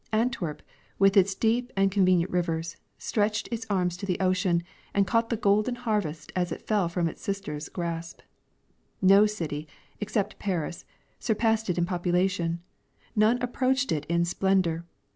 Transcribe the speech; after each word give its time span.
Antwerp, 0.11 0.63
with 0.97 1.15
its 1.15 1.35
deep 1.35 1.71
and 1.77 1.91
con 1.91 2.07
venient 2.07 2.31
rivers, 2.31 2.75
stretched 2.97 3.47
its 3.51 3.67
arms 3.69 3.95
to 3.97 4.07
the 4.07 4.19
ocean 4.19 4.63
and 4.95 5.05
caught 5.05 5.29
the 5.29 5.37
golden 5.37 5.75
harvest 5.75 6.31
as 6.35 6.51
it 6.51 6.65
fell 6.65 6.89
from 6.89 7.07
its 7.07 7.21
sisters' 7.21 7.69
grasp. 7.69 8.21
No 8.99 9.27
city, 9.27 9.67
except 9.99 10.39
Paris, 10.39 10.85
surpassed 11.19 11.69
it 11.69 11.77
in 11.77 11.85
population, 11.85 12.63
none 13.15 13.39
approached 13.43 13.91
it 13.91 14.05
in 14.07 14.25
splendor. 14.25 14.87